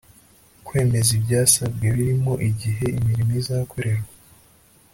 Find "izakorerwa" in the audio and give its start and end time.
3.41-4.09